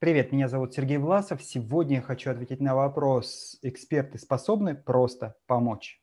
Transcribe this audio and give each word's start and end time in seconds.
Привет, 0.00 0.30
меня 0.30 0.46
зовут 0.46 0.74
Сергей 0.74 0.98
Власов. 0.98 1.42
Сегодня 1.42 1.96
я 1.96 2.02
хочу 2.02 2.30
ответить 2.30 2.60
на 2.60 2.76
вопрос, 2.76 3.58
эксперты 3.62 4.16
способны 4.16 4.76
просто 4.76 5.34
помочь? 5.48 6.00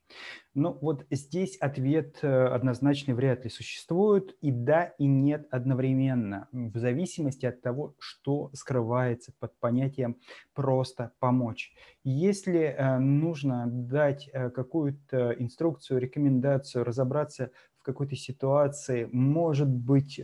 Ну 0.52 0.76
вот 0.82 1.06
здесь 1.10 1.56
ответ 1.56 2.18
э, 2.20 2.28
однозначный 2.28 3.14
вряд 3.14 3.44
ли 3.44 3.50
существует, 3.50 4.36
и 4.42 4.50
да, 4.50 4.92
и 4.98 5.06
нет 5.06 5.46
одновременно, 5.50 6.46
в 6.52 6.76
зависимости 6.76 7.46
от 7.46 7.62
того, 7.62 7.94
что 7.98 8.50
скрывается 8.52 9.32
под 9.38 9.58
понятием 9.60 10.18
«просто 10.52 11.12
помочь». 11.18 11.72
Если 12.04 12.64
э, 12.64 12.98
нужно 12.98 13.64
дать 13.66 14.28
э, 14.30 14.50
какую-то 14.50 15.34
инструкцию, 15.38 16.00
рекомендацию, 16.00 16.84
разобраться 16.84 17.50
в 17.78 17.82
какой-то 17.82 18.14
ситуации, 18.14 19.08
может 19.10 19.68
быть, 19.70 20.20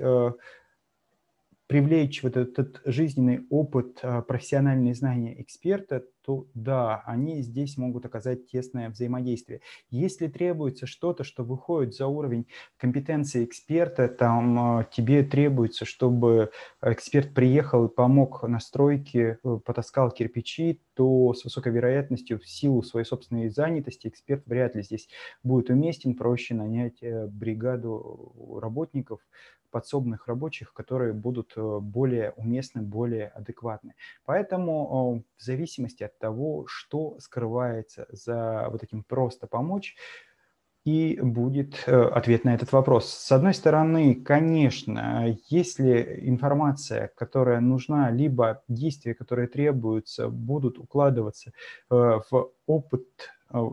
привлечь 1.73 2.23
вот 2.23 2.37
этот 2.37 2.83
жизненный 2.85 3.47
опыт, 3.49 4.01
а, 4.03 4.21
профессиональные 4.21 4.95
знания 4.95 5.41
эксперта, 5.41 6.05
то 6.25 6.47
да, 6.55 7.03
они 7.05 7.43
здесь 7.43 7.77
могут 7.77 8.07
оказать 8.07 8.47
тесное 8.47 8.91
взаимодействие. 8.91 9.61
Если 9.91 10.29
требуется 10.29 10.87
что-то, 10.87 11.25
что 11.25 11.43
выходит 11.43 11.95
за 11.95 12.07
уровень 12.07 12.47
компетенции 12.77 13.45
эксперта, 13.45 14.09
там 14.09 14.59
а, 14.59 14.85
тебе 14.85 15.25
требуется, 15.25 15.85
чтобы 15.85 16.51
эксперт 16.81 17.35
приехал 17.35 17.87
и 17.87 17.95
помог 17.95 18.43
на 18.45 18.61
стройке, 18.61 19.39
э, 19.43 19.59
потаскал 19.65 20.11
кирпичи, 20.11 20.81
то 20.95 21.33
с 21.35 21.45
высокой 21.45 21.73
вероятностью 21.73 22.39
в 22.39 22.49
силу 22.49 22.83
своей 22.83 23.07
собственной 23.07 23.49
занятости 23.49 24.09
эксперт 24.09 24.47
вряд 24.47 24.75
ли 24.75 24.83
здесь 24.83 25.09
будет 25.43 25.71
уместен, 25.71 26.15
проще 26.15 26.55
нанять 26.55 27.03
э, 27.03 27.27
бригаду 27.27 28.59
работников, 28.61 29.21
подсобных 29.73 30.29
рабочих, 30.29 30.73
которые 30.73 31.13
будут 31.15 31.55
э, 31.57 31.79
более 31.81 32.33
уместны, 32.33 32.83
более 32.83 33.29
адекватны. 33.29 33.95
Поэтому 34.25 35.25
в 35.37 35.43
зависимости 35.43 36.05
от 36.05 36.12
того, 36.19 36.67
что 36.67 37.19
скрывается 37.21 38.07
за 38.11 38.69
вот 38.71 38.83
этим 38.83 39.05
«просто 39.05 39.47
помочь», 39.47 39.97
и 40.85 41.19
будет 41.23 41.85
э, 41.87 41.93
ответ 41.93 42.45
на 42.45 42.55
этот 42.55 42.73
вопрос. 42.73 43.09
С 43.09 43.31
одной 43.31 43.55
стороны, 43.55 44.17
конечно, 44.17 45.37
если 45.49 46.19
информация, 46.23 47.13
которая 47.15 47.61
нужна, 47.61 48.11
либо 48.11 48.63
действия, 48.67 49.15
которые 49.15 49.47
требуются, 49.47 50.29
будут 50.29 50.79
укладываться 50.79 51.51
э, 51.51 52.21
в 52.31 52.51
опыт 52.67 53.07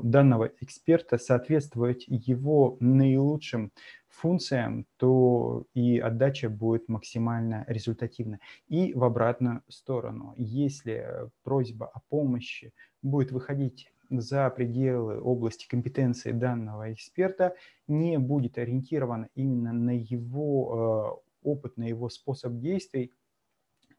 данного 0.04 0.52
эксперта, 0.60 1.18
соответствовать 1.18 2.04
его 2.08 2.76
наилучшим 2.82 3.72
функциям, 4.10 4.86
то 4.98 5.66
и 5.74 6.00
отдача 6.00 6.50
будет 6.50 6.90
максимально 6.90 7.64
результативна. 7.68 8.40
И 8.68 8.94
в 8.94 9.04
обратную 9.04 9.64
сторону, 9.68 10.34
если 10.38 11.30
просьба 11.44 11.88
о 11.88 12.00
помощи 12.10 12.74
будет 13.02 13.32
выходить 13.32 13.92
за 14.10 14.50
пределы 14.50 15.22
области 15.22 15.68
компетенции 15.68 16.32
данного 16.32 16.92
эксперта, 16.94 17.56
не 17.88 18.18
будет 18.18 18.58
ориентирована 18.58 19.30
именно 19.36 19.72
на 19.72 19.96
его 19.96 21.22
э, 21.44 21.48
опыт, 21.48 21.78
на 21.78 21.84
его 21.84 22.10
способ 22.10 22.60
действий, 22.60 23.14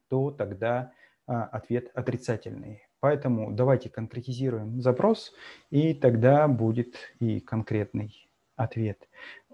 то 0.08 0.30
тогда 0.30 0.92
э, 1.27 1.33
ответ 1.33 1.91
отрицательный. 1.95 2.83
Поэтому 2.98 3.52
давайте 3.52 3.89
конкретизируем 3.89 4.80
запрос, 4.83 5.33
и 5.70 5.95
тогда 5.95 6.48
будет 6.48 6.97
и 7.19 7.41
конкретный 7.41 8.28
ответ. 8.56 9.08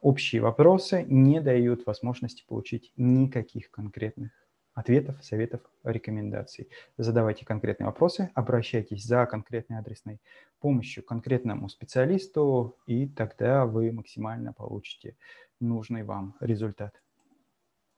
Общие 0.07 0.41
вопросы 0.41 1.05
не 1.09 1.41
дают 1.41 1.85
возможности 1.85 2.45
получить 2.47 2.93
никаких 2.97 3.73
конкретных 3.73 4.31
ответов, 4.73 5.17
советов, 5.21 5.63
рекомендаций. 5.83 6.69
Задавайте 6.97 7.45
конкретные 7.45 7.87
вопросы, 7.89 8.31
обращайтесь 8.35 9.03
за 9.03 9.27
конкретной 9.27 9.79
адресной 9.79 10.21
помощью 10.61 11.03
к 11.03 11.09
конкретному 11.09 11.69
специалисту, 11.69 12.77
и 12.86 13.08
тогда 13.08 13.67
вы 13.67 13.91
максимально 13.91 14.53
получите 14.53 15.17
нужный 15.58 16.05
вам 16.05 16.36
результат. 16.39 16.95